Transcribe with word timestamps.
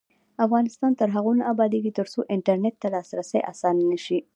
افغانستان 0.45 0.91
تر 0.99 1.07
هغو 1.15 1.31
نه 1.39 1.43
ابادیږي، 1.53 1.91
ترڅو 1.99 2.19
انټرنیټ 2.35 2.75
ته 2.81 2.87
لاسرسی 2.93 3.39
اسانه 3.51 3.83
نشي. 3.91 4.19